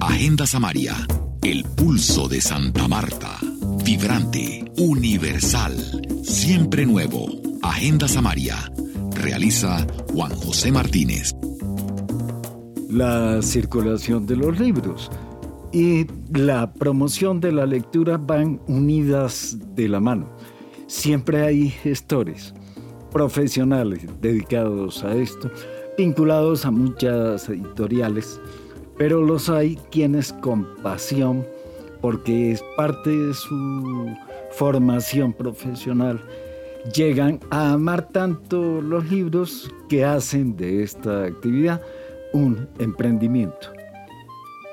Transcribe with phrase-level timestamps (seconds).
[0.00, 0.94] Agenda Samaria,
[1.42, 3.38] el pulso de Santa Marta.
[3.84, 5.74] Vibrante, universal,
[6.22, 7.28] siempre nuevo.
[7.62, 8.56] Agenda Samaria.
[9.12, 11.34] Realiza Juan José Martínez.
[12.88, 15.10] La circulación de los libros
[15.72, 20.30] y la promoción de la lectura van unidas de la mano.
[20.86, 22.54] Siempre hay gestores
[23.10, 25.50] profesionales dedicados a esto,
[25.98, 28.40] vinculados a muchas editoriales
[28.98, 31.46] pero los hay quienes con pasión,
[32.00, 34.08] porque es parte de su
[34.50, 36.20] formación profesional,
[36.94, 41.80] llegan a amar tanto los libros que hacen de esta actividad
[42.32, 43.72] un emprendimiento.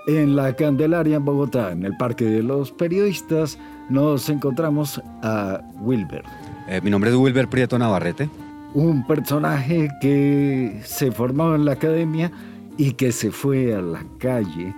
[0.08, 3.58] En la Candelaria, en Bogotá, en el Parque de los Periodistas,
[3.90, 6.24] nos encontramos a Wilber.
[6.68, 8.30] Eh, mi nombre es Wilber Prieto Navarrete.
[8.74, 12.32] Un personaje que se formó en la academia
[12.78, 14.74] y que se fue a la calle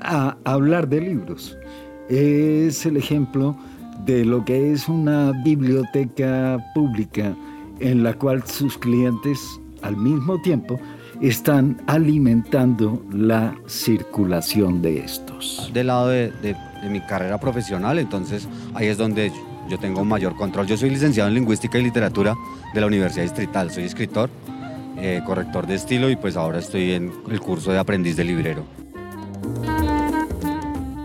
[0.00, 1.56] a hablar de libros.
[2.08, 3.56] Es el ejemplo
[4.04, 7.34] de lo que es una biblioteca pública
[7.80, 10.80] en la cual sus clientes al mismo tiempo
[11.20, 15.70] están alimentando la circulación de estos.
[15.72, 16.56] Del lado de,
[16.88, 19.32] mi carrera profesional, entonces ahí es donde
[19.68, 20.66] yo tengo mayor control.
[20.66, 22.34] Yo soy licenciado en Lingüística y Literatura
[22.72, 24.30] de la Universidad Distrital, soy escritor
[25.00, 28.64] eh, corrector de estilo y pues ahora estoy en el curso de aprendiz de librero.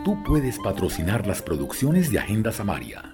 [0.03, 3.13] Tú puedes patrocinar las producciones de Agenda Samaria.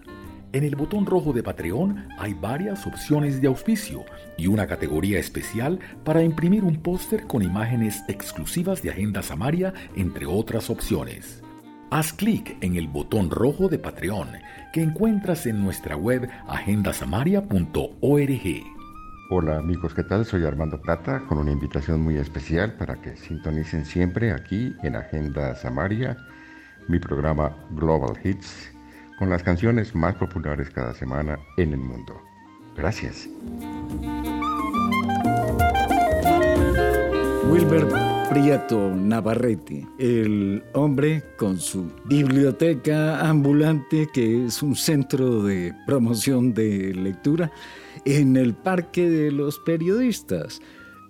[0.52, 4.04] En el botón rojo de Patreon hay varias opciones de auspicio
[4.38, 10.26] y una categoría especial para imprimir un póster con imágenes exclusivas de Agenda Samaria, entre
[10.26, 11.44] otras opciones.
[11.92, 14.30] Haz clic en el botón rojo de Patreon
[14.74, 18.79] que encuentras en nuestra web agendasamaria.org.
[19.32, 20.26] Hola amigos, ¿qué tal?
[20.26, 25.54] Soy Armando Plata con una invitación muy especial para que sintonicen siempre aquí en Agenda
[25.54, 26.18] Samaria,
[26.88, 28.72] mi programa Global Hits,
[29.20, 32.20] con las canciones más populares cada semana en el mundo.
[32.76, 33.30] Gracias.
[37.52, 46.54] Wilber Prieto Navarrete, el hombre con su biblioteca ambulante que es un centro de promoción
[46.54, 47.52] de lectura
[48.06, 50.62] en el Parque de los Periodistas,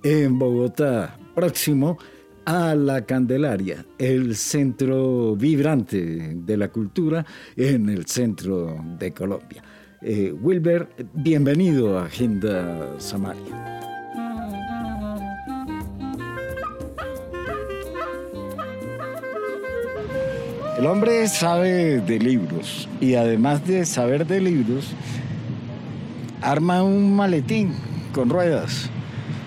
[0.02, 1.98] en Bogotá, próximo
[2.46, 7.26] a la Candelaria, el centro vibrante de la cultura
[7.58, 9.62] en el centro de Colombia.
[10.02, 13.89] Eh, Wilber, bienvenido a Agenda Samaria.
[20.80, 24.94] El hombre sabe de libros y además de saber de libros,
[26.42, 27.74] arma un maletín
[28.14, 28.90] con ruedas,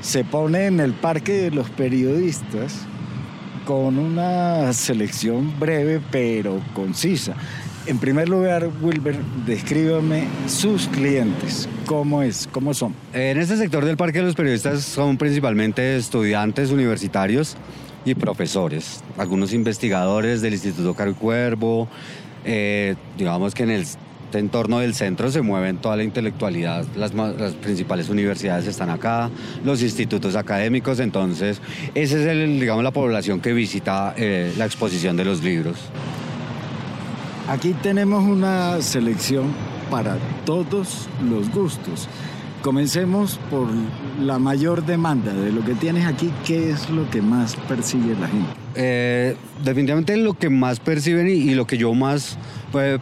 [0.03, 2.81] se pone en el parque de los periodistas
[3.65, 7.35] con una selección breve pero concisa.
[7.87, 9.17] En primer lugar, Wilber,
[9.47, 11.67] descríbame sus clientes.
[11.87, 12.47] ¿Cómo es?
[12.53, 12.95] ¿Cómo son?
[13.15, 17.57] En este sector del Parque de los Periodistas son principalmente estudiantes universitarios
[18.05, 21.89] y profesores, algunos investigadores del Instituto Caro Cuervo,
[22.45, 23.87] eh, digamos que en el
[24.33, 27.13] entorno del centro se mueven toda la intelectualidad, las,
[27.55, 29.31] principales universidades están acá,
[29.65, 31.61] los institutos académicos, entonces
[31.95, 35.77] esa es el, digamos, la población que visita eh, la exposición de los libros.
[37.49, 39.53] Aquí tenemos una selección
[39.91, 42.09] para todos los gustos.
[42.63, 43.67] Comencemos por
[44.23, 46.31] la mayor demanda de lo que tienes aquí.
[46.45, 48.51] ¿Qué es lo que más percibe la gente?
[48.75, 52.39] Eh, definitivamente lo que más perciben y, lo que yo más
[52.71, 52.99] pues,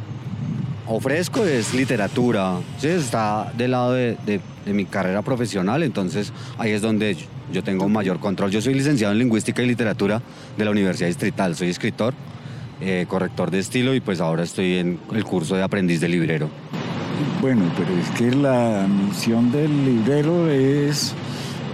[0.87, 2.89] ofrezco es literatura, ¿sí?
[2.89, 7.17] está del lado de, mi carrera profesional, entonces ahí es donde
[7.53, 8.51] yo tengo mayor control.
[8.51, 10.23] Yo soy licenciado en Lingüística y Literatura
[10.57, 12.15] de la Universidad Distrital, soy escritor,
[12.81, 16.49] eh, corrector de estilo y pues ahora estoy en el curso de aprendiz de librero.
[17.41, 21.15] Bueno, pero es que la misión del librero es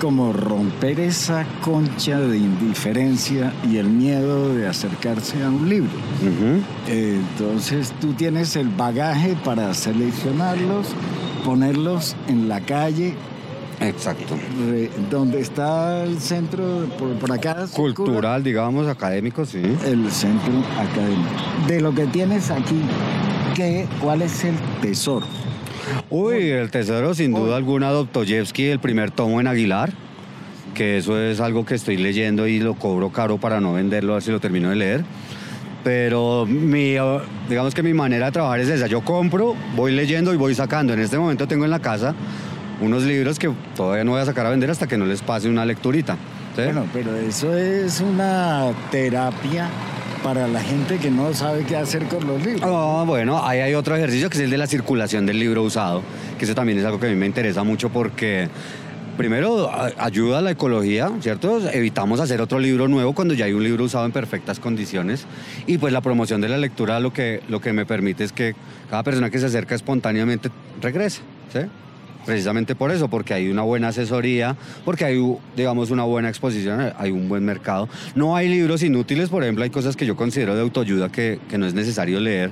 [0.00, 5.90] como romper esa concha de indiferencia y el miedo de acercarse a un libro.
[6.87, 10.88] Entonces tú tienes el bagaje para seleccionarlos,
[11.44, 13.14] ponerlos en la calle.
[13.78, 14.34] Exacto.
[15.10, 16.87] donde está el centro,
[17.20, 17.66] por, acá.
[17.75, 19.60] Cultural, digamos, académico, sí.
[19.84, 21.31] El centro académico.
[21.66, 22.81] De lo que tienes aquí,
[23.56, 25.26] ¿qué, ¿cuál es el tesoro?
[26.11, 29.93] Uy, el tesoro sin duda alguna, Dostoyevsky, el primer tomo en Aguilar,
[30.75, 34.17] que eso es algo que estoy leyendo y lo cobro caro para no venderlo, a
[34.17, 35.05] ver si lo termino de leer.
[35.82, 36.97] Pero mi,
[37.49, 40.93] digamos que mi manera de trabajar es esa, yo compro, voy leyendo y voy sacando.
[40.93, 42.14] En este momento tengo en la casa
[42.82, 45.49] unos libros que todavía no voy a sacar a vender hasta que no les pase
[45.49, 46.19] una lecturita.
[46.56, 49.69] Bueno, pero eso es una terapia
[50.26, 52.64] para la gente que no sabe qué hacer con los libros.
[52.64, 56.02] Ah, bueno, ahí hay otro ejercicio que es el de la circulación del libro usado,
[56.37, 58.49] que eso también es algo que a mí me interesa mucho porque
[59.17, 61.61] primero ayuda a la ecología, ¿cierto?
[61.70, 65.26] Evitamos hacer otro libro nuevo cuando ya hay un libro usado en perfectas condiciones.
[65.69, 68.56] Y pues la promoción de la lectura lo que, lo que me permite es que
[68.90, 70.50] cada persona que se acerca espontáneamente
[70.82, 71.20] regrese,
[71.52, 71.61] ¿sí?
[72.26, 77.12] Precisamente por eso, porque hay una buena asesoría, porque hay, digamos, una buena exposición, hay
[77.12, 77.88] un buen mercado.
[78.17, 81.56] No hay libros inútiles, por ejemplo, hay cosas que yo considero de autoayuda que, que
[81.56, 82.50] no es necesario leer.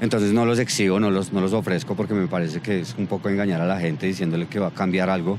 [0.00, 3.06] Entonces no los exhibo, no los, no los ofrezco porque me parece que es un
[3.06, 5.38] poco engañar a la gente diciéndole que va a cambiar algo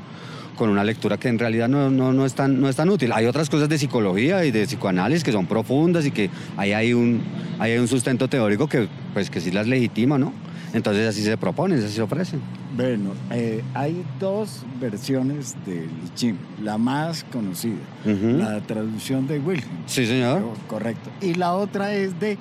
[0.55, 3.11] con una lectura que en realidad no, no, no, es tan, no es tan útil.
[3.13, 6.93] Hay otras cosas de psicología y de psicoanálisis que son profundas y que ahí hay
[6.93, 7.21] un,
[7.59, 10.33] hay un sustento teórico que, pues, que sí las legitima, ¿no?
[10.73, 12.41] Entonces así se proponen, así se ofrecen.
[12.75, 16.35] Bueno, eh, hay dos versiones del Lichim.
[16.61, 19.69] La más conocida, la traducción de Wilhelm.
[19.85, 20.43] Sí, señor.
[20.67, 21.09] Correcto.
[21.21, 22.37] Y la otra es de...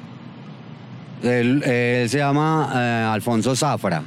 [1.22, 1.62] Él,
[2.08, 4.02] se llama eh, Alfonso Zafra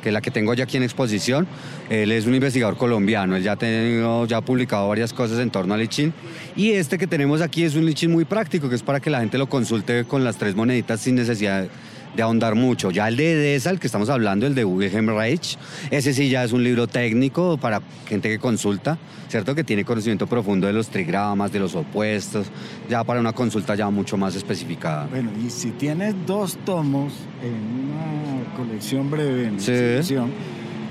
[0.00, 1.46] que es la que tengo ya aquí en exposición.
[1.88, 5.50] Él es un investigador colombiano, él ya, ha tenido, ya ha publicado varias cosas en
[5.50, 6.12] torno al lichín.
[6.54, 9.20] Y este que tenemos aquí es un lichín muy práctico, que es para que la
[9.20, 11.68] gente lo consulte con las tres moneditas sin necesidad
[12.16, 12.90] de ahondar mucho.
[12.90, 15.56] Ya el de Edesa, el que estamos hablando, el de Wilhelm Reich,
[15.90, 19.54] ese sí ya es un libro técnico para gente que consulta, ¿cierto?
[19.54, 22.46] Que tiene conocimiento profundo de los trigramas, de los opuestos,
[22.88, 25.06] ya para una consulta ya mucho más especificada.
[25.10, 27.12] Bueno, y si tienes dos tomos
[27.42, 29.72] en una colección breve en sí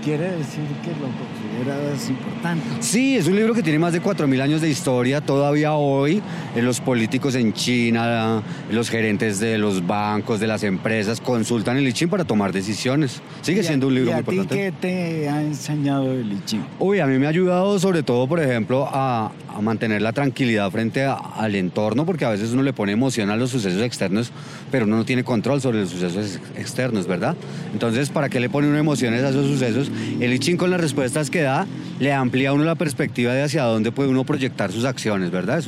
[0.03, 2.63] quiere decir que lo consideras importante.
[2.81, 5.21] Sí, es un libro que tiene más de 4.000 años de historia.
[5.21, 6.21] Todavía hoy
[6.61, 12.05] los políticos en China, los gerentes de los bancos, de las empresas, consultan el I
[12.07, 13.21] para tomar decisiones.
[13.41, 14.55] Sigue siendo un libro muy importante.
[14.55, 18.39] ¿Qué te ha enseñado el I Uy, a mí me ha ayudado sobre todo, por
[18.39, 22.91] ejemplo, a, a mantener la tranquilidad frente al entorno, porque a veces uno le pone
[22.91, 24.31] emoción a los sucesos externos,
[24.71, 27.35] pero uno no tiene control sobre los sucesos externos, ¿verdad?
[27.71, 29.91] Entonces, ¿para qué le pone una emoción a esos sucesos?
[30.19, 31.67] El I con las respuestas que da
[31.99, 35.59] le amplía a uno la perspectiva de hacia dónde puede uno proyectar sus acciones, ¿verdad?
[35.59, 35.67] Es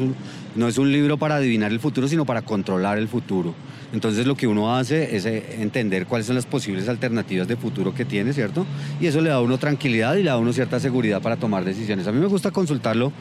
[0.56, 3.54] no es un libro para adivinar el futuro, sino para controlar el futuro.
[3.94, 7.94] Entonces lo que uno hace es eh, entender cuáles son las posibles alternativas de futuro
[7.94, 8.66] que tiene, ¿cierto?
[9.00, 11.38] Y eso le da a uno tranquilidad y le da a uno cierta seguridad para
[11.38, 12.08] tomar decisiones.
[12.08, 13.12] A mí me gusta consultarlo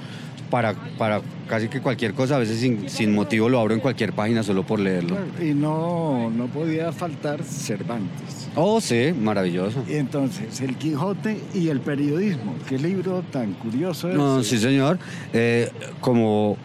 [0.50, 4.12] para, para casi que cualquier cosa, a veces sin, sin, motivo lo abro en cualquier
[4.12, 5.16] página solo por leerlo.
[5.40, 8.48] Y no, no podía faltar Cervantes.
[8.54, 9.84] Oh, sí, maravilloso.
[9.88, 14.16] Y entonces, El Quijote y el periodismo, qué libro tan curioso es.
[14.16, 14.98] No, sí, señor.
[15.32, 15.70] Eh,
[16.00, 16.56] como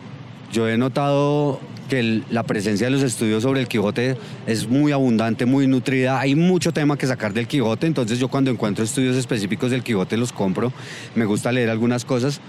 [0.52, 1.60] yo he notado
[1.90, 4.16] que la presencia de los estudios sobre el Quijote
[4.48, 6.20] es muy abundante, muy nutrida.
[6.20, 10.16] Hay mucho tema que sacar del Quijote, entonces yo cuando encuentro estudios específicos del Quijote
[10.16, 10.72] los compro.
[11.16, 12.40] Me gusta leer algunas cosas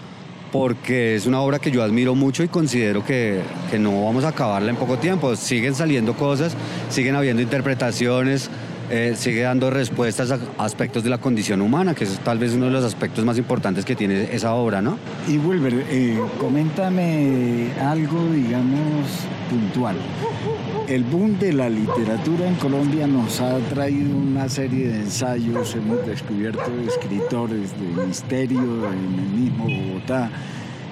[0.53, 4.29] porque es una obra que yo admiro mucho y considero que, que, no vamos a
[4.29, 5.35] acabarla en poco tiempo.
[5.37, 6.55] Siguen saliendo cosas,
[6.91, 8.51] siguen habiendo interpretaciones,
[8.91, 12.67] eh, sigue dando respuestas a aspectos de la condición humana, que es tal vez uno
[12.67, 14.99] de los aspectos más importantes que tiene esa obra, ¿no?
[15.29, 19.07] Y Wilber, eh, coméntame algo, digamos,
[19.49, 19.97] puntual.
[20.89, 26.05] El boom de la literatura en Colombia nos ha traído una serie de ensayos, hemos
[26.05, 30.31] descubierto escritores de misterio en el mismo Bogotá.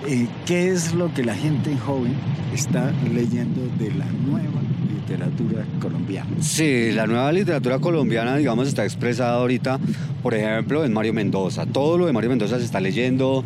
[0.06, 2.15] Eh, ¿Qué es lo que la gente joven
[2.55, 4.68] está leyendo de la nueva
[5.09, 6.31] literatura colombiana?
[6.41, 9.79] Sí, la nueva literatura colombiana, digamos, está expresada ahorita,
[10.23, 11.67] por ejemplo, en Mario Mendoza.
[11.67, 13.45] Todo lo de Mario Mendoza se está leyendo,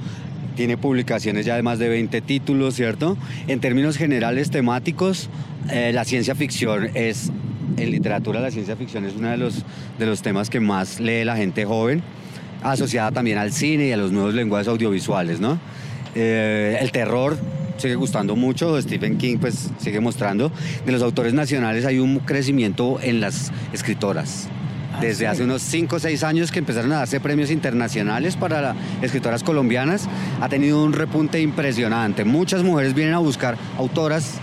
[0.56, 3.16] tiene publicaciones ya de más de 20 títulos, ¿cierto?
[3.46, 5.30] En términos generales temáticos,
[5.70, 7.30] eh, la ciencia ficción es,
[7.76, 9.64] en literatura la ciencia ficción es uno de los,
[9.98, 12.02] de los temas que más lee la gente joven,
[12.62, 15.58] asociada también al cine y a los nuevos lenguajes audiovisuales, ¿no?
[16.14, 17.38] Eh, el terror
[17.82, 20.50] sigue gustando mucho, Stephen King pues sigue mostrando.
[20.86, 24.48] De los autores nacionales hay un crecimiento en las escritoras.
[24.94, 28.74] Ah, Desde hace unos 5 o 6 años que empezaron a darse premios internacionales para
[29.02, 30.08] escritoras colombianas,
[30.40, 32.24] ha tenido un repunte impresionante.
[32.24, 34.40] Muchas mujeres vienen a buscar autoras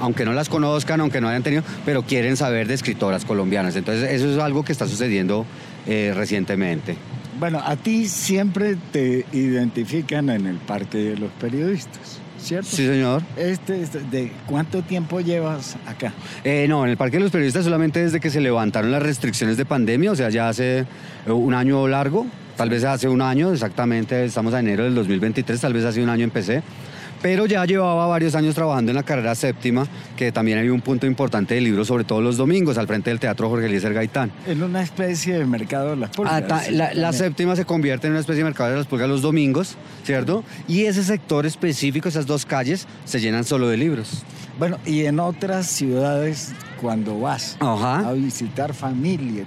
[0.00, 3.74] aunque no las conozcan, aunque no hayan tenido, pero quieren saber de escritoras colombianas.
[3.74, 5.44] Entonces eso es algo que está sucediendo
[5.86, 6.96] eh, recientemente.
[7.38, 12.20] Bueno, a ti siempre te identifican en el Parque de los Periodistas.
[12.40, 12.68] ¿Cierto?
[12.68, 13.22] Sí, señor.
[13.36, 16.12] Este, este ¿De cuánto tiempo llevas acá?
[16.44, 19.56] Eh, no, en el Parque de los Periodistas solamente desde que se levantaron las restricciones
[19.56, 20.86] de pandemia, o sea, ya hace
[21.26, 22.26] un año largo,
[22.56, 26.08] tal vez hace un año, exactamente, estamos a enero del 2023, tal vez hace un
[26.08, 26.62] año empecé
[27.22, 31.06] pero ya llevaba varios años trabajando en la carrera séptima, que también había un punto
[31.06, 34.30] importante de libros, sobre todo los domingos, al frente del Teatro Jorge Eliezer Gaitán.
[34.46, 36.44] En una especie de mercado de las pulgas.
[36.50, 39.22] Ah, la, la, séptima se convierte en una especie de mercado de las pulgas los
[39.22, 40.44] domingos, ¿cierto?
[40.66, 44.24] Y ese sector específico, esas dos calles, se llenan solo de libros.
[44.58, 49.44] Bueno, y en otras ciudades, cuando vas a visitar familia,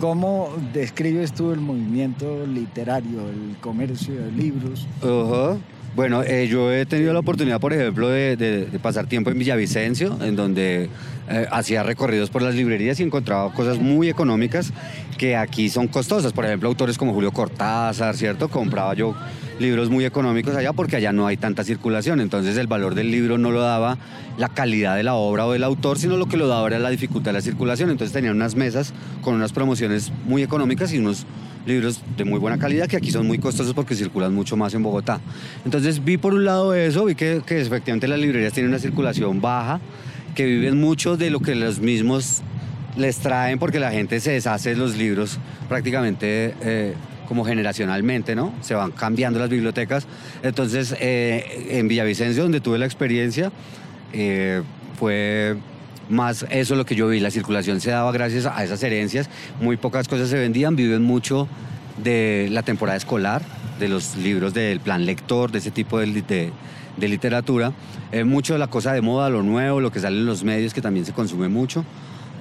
[0.00, 4.86] ¿cómo describes tú el movimiento literario, el comercio de libros?
[5.00, 5.56] Ajá.
[5.98, 10.36] Bueno, eh, yo he tenido la oportunidad, por ejemplo, de, pasar tiempo en Villavicencio, en
[10.36, 10.88] donde
[11.28, 14.72] eh, hacía recorridos por las librerías y encontraba cosas muy económicas
[15.18, 16.32] que aquí son costosas.
[16.32, 18.48] Por ejemplo, autores como Julio Cortázar, ¿cierto?
[18.48, 19.16] Compraba yo
[19.58, 22.20] libros muy económicos allá porque allá no hay tanta circulación.
[22.20, 23.98] Entonces el valor del libro no lo daba
[24.36, 26.90] la calidad de la obra o del autor, sino lo que lo daba era la
[26.90, 27.90] dificultad de la circulación.
[27.90, 31.26] Entonces tenían unas mesas con unas promociones muy económicas y unos
[31.66, 34.82] libros de muy buena calidad que aquí son muy costosos porque circulan mucho más en
[34.82, 35.20] Bogotá.
[35.64, 39.40] Entonces vi por un lado eso, vi que, que efectivamente las librerías tienen una circulación
[39.40, 39.80] baja,
[40.34, 42.42] que viven mucho de lo que los mismos
[42.96, 45.38] les traen porque la gente se deshace de los libros
[45.68, 46.94] prácticamente eh,
[47.28, 48.54] como generacionalmente, ¿no?
[48.62, 50.06] Se van cambiando las bibliotecas.
[50.42, 53.52] Entonces, eh, en Villavicencio, donde tuve la experiencia,
[54.14, 54.62] eh,
[54.98, 55.56] fue
[56.08, 59.28] más eso lo que yo vi, la circulación se daba gracias a esas herencias,
[59.60, 61.48] muy pocas cosas se vendían, viven mucho
[62.02, 63.42] de la temporada escolar,
[63.78, 66.06] de los libros del plan lector, de ese tipo de,
[66.96, 67.74] literatura,
[68.10, 70.72] eh, mucho de la cosa de moda, lo nuevo, lo que sale en los medios,
[70.72, 71.84] que también se consume mucho.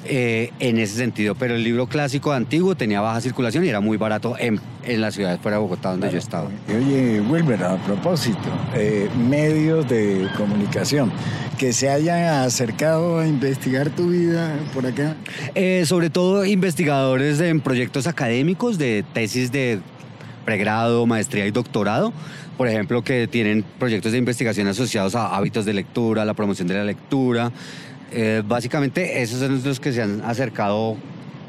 [0.10, 1.36] Eh, en ese sentido.
[1.36, 5.12] Pero el libro clásico antiguo tenía baja circulación y era muy barato en, en la
[5.12, 6.50] ciudad fuera de Bogotá, donde yo estaba.
[6.70, 11.12] Oye, Wilber, a propósito, eh, medios de comunicación
[11.58, 15.18] que se hayan acercado a investigar tu vida por acá.
[15.56, 19.82] Eh, sobre todo investigadores en proyectos académicos, de tesis de
[20.46, 22.14] pregrado, maestría y doctorado,
[22.58, 26.76] por ejemplo, que tienen proyectos de investigación asociados a hábitos de lectura, la promoción de
[26.76, 27.52] la lectura,
[28.12, 30.98] eh, básicamente esos son los que se han acercado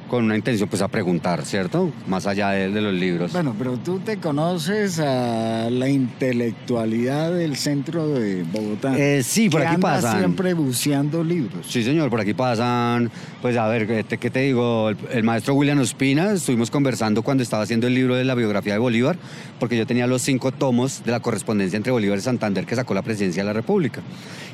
[0.08, 1.92] con una intención pues a preguntar, ¿cierto?
[2.06, 3.32] Más allá de, los libros.
[3.32, 8.98] Bueno, pero tú te conoces a la intelectualidad del centro de Bogotá.
[8.98, 10.18] Eh, sí, por aquí anda pasan.
[10.18, 11.66] siempre buceando libros.
[11.68, 13.10] Sí, señor, por aquí pasan,
[13.42, 14.90] pues a ver, ¿qué te, qué te digo?
[14.90, 18.78] El, maestro William Ospina, estuvimos conversando cuando estaba haciendo el libro de la biografía de
[18.78, 19.16] Bolívar,
[19.60, 22.94] porque yo tenía los cinco tomos de la correspondencia entre Bolívar y Santander que sacó
[22.94, 24.00] la presidencia de la República.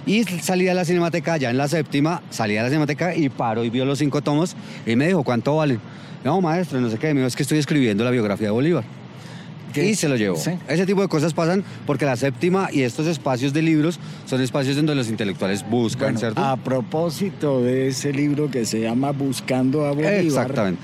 [0.06, 3.64] Y salí a la cinemateca ya en la séptima, salí a la cinemateca y paro
[3.64, 5.79] y vio los cinco tomos y me dijo, ¿cuánto vale?
[6.25, 8.85] No, maestro, no sé qué, me dijo, es que estoy escribiendo la biografía de Bolívar.
[9.75, 10.37] Y se lo llevo.
[10.69, 14.77] Ese tipo de cosas pasan porque la séptima y estos espacios de libros son espacios
[14.77, 16.41] donde los intelectuales buscan, ¿cierto?
[16.41, 20.15] A propósito de ese libro que se llama Buscando a Bolívar.
[20.15, 20.83] Exactamente.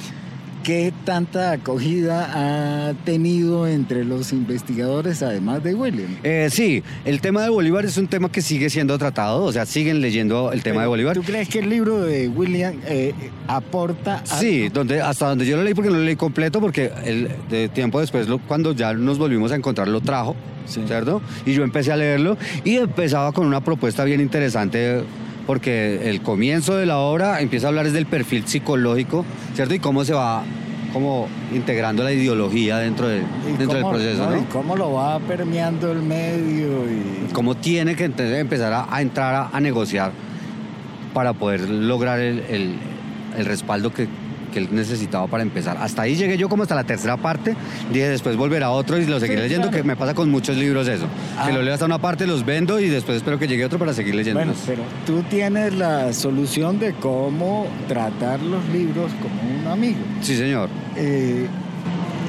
[0.63, 6.17] ¿Qué tanta acogida ha tenido entre los investigadores, además de William?
[6.23, 9.65] Eh, sí, el tema de Bolívar es un tema que sigue siendo tratado, o sea,
[9.65, 11.15] siguen leyendo el tema de Bolívar.
[11.15, 13.15] ¿Tú crees que el libro de William eh,
[13.49, 17.31] aporta Sí, donde, hasta donde yo lo leí, porque no lo leí completo, porque el,
[17.49, 20.37] de tiempo después, cuando ya nos volvimos a encontrar, lo trajo,
[20.67, 21.23] ¿cierto?
[21.47, 25.03] Y yo empecé a leerlo y empezaba con una propuesta bien interesante
[25.51, 29.25] porque el comienzo de la obra empieza a hablar desde el perfil psicológico,
[29.57, 29.75] ¿cierto?
[29.75, 30.45] Y cómo se va
[30.93, 33.25] como integrando la ideología dentro, de,
[33.59, 34.37] dentro del proceso, ¿no?
[34.37, 37.33] Y cómo lo va permeando el medio y...
[37.33, 40.13] Cómo tiene que empezar a, entrar a, negociar
[41.13, 42.79] para poder lograr el
[43.45, 44.07] respaldo que,
[44.51, 45.77] que él necesitaba para empezar.
[45.79, 47.57] Hasta ahí llegué yo como hasta la tercera parte,
[47.93, 50.89] dije después volver a otro y lo seguiré leyendo, que me pasa con muchos libros
[50.89, 51.53] eso, que ah.
[51.53, 54.15] lo leo hasta una parte, los vendo y después espero que llegue otro para seguir
[54.15, 54.41] leyendo.
[54.41, 59.99] Bueno, pero tú tienes la solución de cómo tratar los libros como un amigo.
[60.21, 60.69] Sí, señor.
[60.97, 61.47] Eh,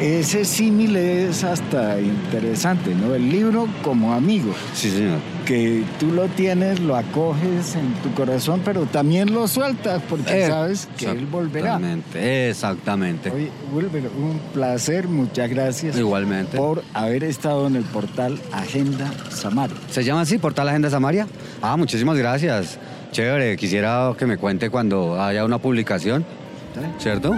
[0.01, 3.13] ese símil es hasta interesante, ¿no?
[3.13, 4.51] El libro como amigo.
[4.73, 5.19] Sí, señor.
[5.51, 10.47] Que tú lo tienes, lo acoges en tu corazón, pero también lo sueltas porque eh,
[10.47, 11.75] sabes que él volverá.
[11.75, 13.31] Exactamente, exactamente.
[13.31, 15.97] Oye, Wilber, un placer, muchas gracias.
[15.97, 16.55] Igualmente.
[16.55, 19.75] Por haber estado en el portal Agenda Samaria.
[19.89, 21.27] ¿Se llama así, portal Agenda Samaria?
[21.61, 22.79] Ah, muchísimas gracias.
[23.11, 26.23] Chévere, quisiera que me cuente cuando haya una publicación,
[26.97, 27.35] ¿cierto?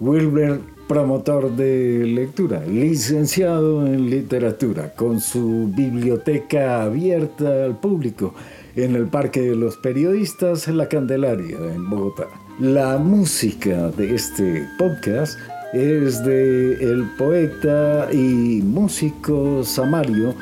[0.00, 8.34] Wilber promotor de lectura, licenciado en literatura, con su biblioteca abierta al público
[8.76, 12.26] en el Parque de los Periodistas La Candelaria, en Bogotá.
[12.60, 15.38] La música de este podcast
[15.72, 20.34] es de el poeta y músico samario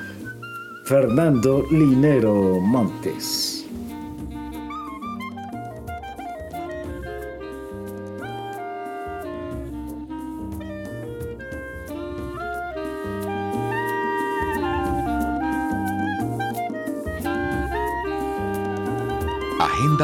[0.84, 3.61] Fernando Linero Montes.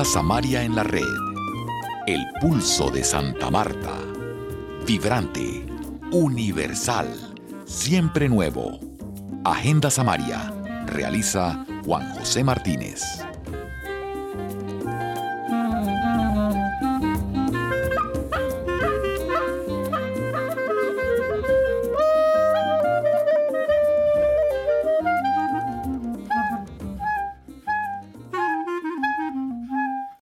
[0.04, 1.02] Samaria en la red.
[2.06, 3.98] El pulso de Santa Marta.
[4.86, 5.66] Vibrante,
[6.12, 7.08] universal,
[7.64, 8.78] siempre nuevo.
[9.44, 10.52] Agenda Samaria.
[10.86, 13.27] Realiza Juan José Martínez.